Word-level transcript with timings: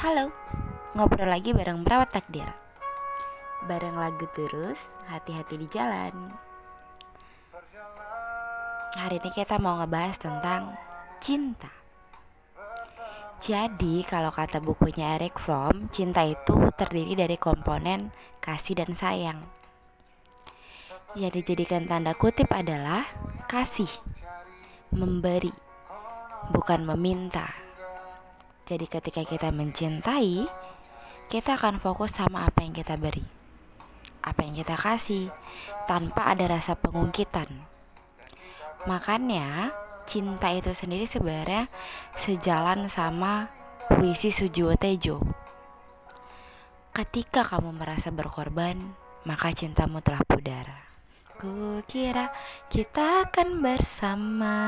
Halo, 0.00 0.32
ngobrol 0.96 1.28
lagi 1.28 1.52
bareng 1.52 1.84
Merawat 1.84 2.08
Takdir. 2.08 2.48
Bareng 3.68 4.00
lagu 4.00 4.24
terus, 4.32 4.96
hati-hati 5.12 5.60
di 5.60 5.68
jalan. 5.68 6.32
Hari 8.96 9.20
ini 9.20 9.28
kita 9.28 9.60
mau 9.60 9.76
ngebahas 9.76 10.16
tentang 10.16 10.72
cinta. 11.20 11.68
Jadi 13.44 14.00
kalau 14.08 14.32
kata 14.32 14.64
bukunya 14.64 15.20
Eric 15.20 15.36
Fromm 15.36 15.92
Cinta 15.92 16.24
itu 16.24 16.56
terdiri 16.80 17.12
dari 17.12 17.36
komponen 17.36 18.08
kasih 18.40 18.80
dan 18.80 18.96
sayang. 18.96 19.44
Yang 21.12 21.44
dijadikan 21.44 21.84
tanda 21.84 22.16
kutip 22.16 22.48
adalah 22.48 23.04
kasih 23.52 23.92
Memberi 24.96 25.52
Bukan 26.56 26.88
meminta 26.88 27.69
jadi 28.70 28.86
ketika 28.86 29.26
kita 29.26 29.50
mencintai, 29.50 30.46
kita 31.26 31.58
akan 31.58 31.82
fokus 31.82 32.14
sama 32.14 32.46
apa 32.46 32.62
yang 32.62 32.70
kita 32.70 32.94
beri. 32.94 33.26
Apa 34.22 34.46
yang 34.46 34.54
kita 34.54 34.78
kasih 34.78 35.34
tanpa 35.90 36.30
ada 36.30 36.46
rasa 36.46 36.78
pengungkitan. 36.78 37.50
Makanya 38.86 39.74
cinta 40.06 40.54
itu 40.54 40.70
sendiri 40.70 41.02
sebenarnya 41.02 41.66
sejalan 42.14 42.86
sama 42.86 43.50
puisi 43.90 44.30
Sujiwo 44.30 44.78
Tejo. 44.78 45.18
Ketika 46.94 47.42
kamu 47.42 47.74
merasa 47.74 48.14
berkorban, 48.14 48.78
maka 49.26 49.50
cintamu 49.50 49.98
telah 49.98 50.22
pudar. 50.22 50.86
Kukira 51.42 52.30
kita 52.70 53.26
akan 53.26 53.66
bersama. 53.66 54.58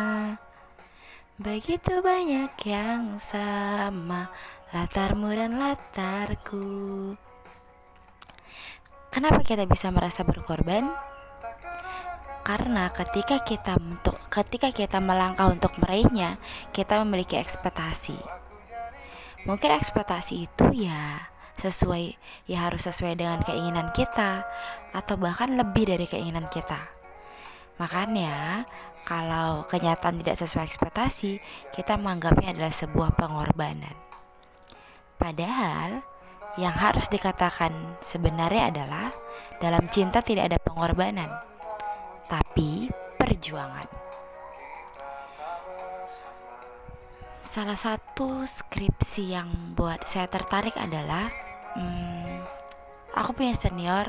Begitu 1.40 2.04
banyak 2.04 2.52
yang 2.68 3.16
sama 3.16 4.28
Latarmu 4.68 5.32
dan 5.32 5.56
latarku 5.56 7.16
Kenapa 9.08 9.40
kita 9.40 9.64
bisa 9.64 9.88
merasa 9.88 10.28
berkorban? 10.28 10.92
Karena 12.44 12.92
ketika 12.92 13.40
kita 13.40 13.80
untuk 13.80 14.20
ketika 14.28 14.68
kita 14.72 15.00
melangkah 15.00 15.48
untuk 15.48 15.72
meraihnya, 15.80 16.36
kita 16.76 17.00
memiliki 17.00 17.40
ekspektasi. 17.40 18.16
Mungkin 19.48 19.72
ekspektasi 19.72 20.48
itu 20.48 20.88
ya 20.88 21.32
sesuai 21.60 22.16
ya 22.48 22.68
harus 22.68 22.88
sesuai 22.88 23.16
dengan 23.16 23.40
keinginan 23.44 23.92
kita 23.96 24.48
atau 24.96 25.16
bahkan 25.16 25.56
lebih 25.56 25.92
dari 25.92 26.04
keinginan 26.04 26.48
kita. 26.52 27.01
Makanya 27.80 28.66
kalau 29.02 29.66
kenyataan 29.66 30.22
tidak 30.22 30.38
sesuai 30.38 30.66
ekspektasi, 30.70 31.42
kita 31.74 31.98
menganggapnya 31.98 32.54
adalah 32.54 32.74
sebuah 32.74 33.10
pengorbanan. 33.18 33.98
Padahal, 35.18 36.06
yang 36.60 36.76
harus 36.76 37.08
dikatakan 37.08 37.98
sebenarnya 38.04 38.70
adalah 38.70 39.08
dalam 39.58 39.88
cinta 39.88 40.20
tidak 40.20 40.52
ada 40.52 40.58
pengorbanan, 40.60 41.30
tapi 42.28 42.92
perjuangan. 43.16 43.88
Salah 47.42 47.76
satu 47.76 48.48
skripsi 48.48 49.36
yang 49.36 49.76
buat 49.76 50.08
saya 50.08 50.24
tertarik 50.24 50.72
adalah 50.78 51.28
hmm, 51.76 52.40
aku 53.12 53.36
punya 53.36 53.52
senior 53.52 54.08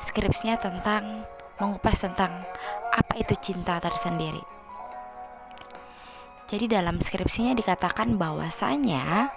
skripsinya 0.00 0.56
tentang 0.56 1.28
mengupas 1.58 1.98
tentang 2.02 2.46
apa 2.94 3.14
itu 3.18 3.34
cinta 3.38 3.82
tersendiri. 3.82 4.42
Jadi 6.48 6.64
dalam 6.70 7.02
skripsinya 7.02 7.52
dikatakan 7.52 8.16
bahwasanya 8.16 9.28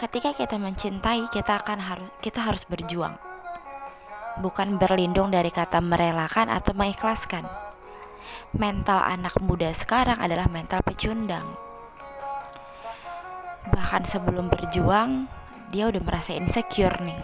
ketika 0.00 0.34
kita 0.34 0.58
mencintai 0.58 1.30
kita 1.30 1.62
akan 1.62 1.78
harus 1.78 2.10
kita 2.18 2.42
harus 2.42 2.66
berjuang. 2.66 3.14
Bukan 4.42 4.76
berlindung 4.76 5.32
dari 5.32 5.48
kata 5.48 5.80
merelakan 5.80 6.52
atau 6.52 6.76
mengikhlaskan. 6.76 7.46
Mental 8.52 9.00
anak 9.00 9.40
muda 9.40 9.72
sekarang 9.72 10.20
adalah 10.20 10.48
mental 10.50 10.84
pecundang. 10.84 11.56
Bahkan 13.72 14.04
sebelum 14.04 14.52
berjuang, 14.52 15.28
dia 15.72 15.88
udah 15.88 16.02
merasa 16.04 16.36
insecure 16.36 17.00
nih. 17.00 17.22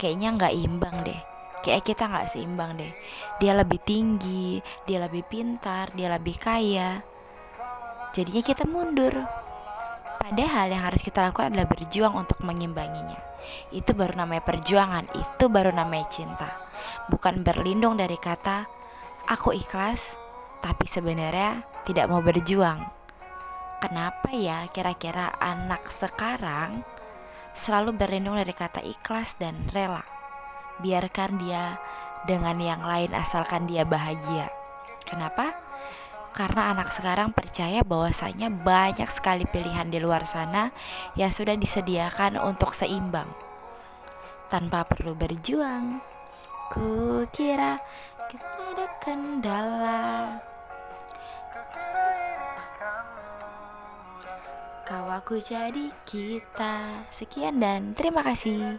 Kayaknya 0.00 0.28
nggak 0.40 0.54
imbang 0.56 0.96
deh 1.04 1.29
kayak 1.60 1.84
kita 1.84 2.08
nggak 2.08 2.28
seimbang 2.28 2.76
deh. 2.80 2.92
Dia 3.40 3.52
lebih 3.56 3.80
tinggi 3.84 4.60
dia 4.88 4.98
lebih 5.00 5.24
pintar 5.28 5.92
dia 5.94 6.08
lebih 6.10 6.36
kaya. 6.40 7.04
Jadinya 8.16 8.42
kita 8.42 8.64
mundur. 8.66 9.14
Padahal 10.20 10.68
yang 10.68 10.84
harus 10.84 11.00
kita 11.00 11.24
lakukan 11.24 11.54
adalah 11.54 11.70
berjuang 11.70 12.14
untuk 12.14 12.42
mengimbanginya. 12.44 13.18
Itu 13.72 13.96
baru 13.96 14.20
namanya 14.20 14.44
perjuangan 14.44 15.08
itu 15.16 15.44
baru 15.48 15.72
namanya 15.72 16.06
cinta. 16.12 16.50
Bukan 17.08 17.40
berlindung 17.40 17.96
dari 17.96 18.20
kata 18.20 18.68
aku 19.30 19.56
ikhlas 19.56 20.18
tapi 20.60 20.84
sebenarnya 20.84 21.64
tidak 21.88 22.12
mau 22.12 22.20
berjuang. 22.20 22.84
Kenapa 23.80 24.28
ya 24.36 24.68
kira-kira 24.68 25.32
anak 25.40 25.88
sekarang 25.88 26.84
selalu 27.56 27.96
berlindung 27.96 28.36
dari 28.36 28.52
kata 28.52 28.84
ikhlas 28.84 29.40
dan 29.40 29.56
rela 29.72 30.19
biarkan 30.80 31.38
dia 31.38 31.78
dengan 32.24 32.56
yang 32.60 32.82
lain 32.84 33.12
asalkan 33.16 33.68
dia 33.68 33.84
bahagia. 33.86 34.52
Kenapa? 35.08 35.56
Karena 36.30 36.70
anak 36.70 36.94
sekarang 36.94 37.34
percaya 37.34 37.82
bahwasanya 37.82 38.54
banyak 38.54 39.10
sekali 39.10 39.44
pilihan 39.50 39.90
di 39.90 39.98
luar 39.98 40.22
sana 40.22 40.70
yang 41.18 41.34
sudah 41.34 41.58
disediakan 41.58 42.38
untuk 42.38 42.70
seimbang. 42.70 43.26
Tanpa 44.46 44.86
perlu 44.86 45.18
berjuang. 45.18 45.98
Ku 46.70 47.26
kira 47.34 47.82
kita 48.30 48.46
ada 48.46 48.86
kendala. 49.02 50.00
Kau 54.86 55.06
aku 55.06 55.38
jadi 55.42 55.90
kita. 56.06 57.06
Sekian 57.10 57.58
dan 57.58 57.94
terima 57.94 58.22
kasih. 58.22 58.78